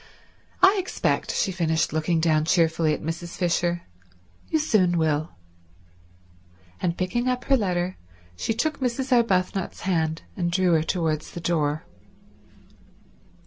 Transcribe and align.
I 0.63 0.77
expect," 0.79 1.29
she 1.31 1.51
finished 1.51 1.93
looking 1.93 2.19
down 2.19 2.45
cheerfully 2.45 2.91
at 2.95 3.03
Mrs. 3.03 3.37
Fisher, 3.37 3.83
"you 4.49 4.57
soon 4.57 4.97
will." 4.97 5.33
And 6.81 6.97
picking 6.97 7.27
up 7.27 7.43
her 7.43 7.55
letter 7.55 7.97
she 8.35 8.55
took 8.55 8.79
Mrs. 8.79 9.11
Arbuthnot's 9.11 9.81
hand 9.81 10.23
and 10.35 10.51
drew 10.51 10.73
her 10.73 10.81
towards 10.81 11.29
the 11.29 11.39
door. 11.39 11.85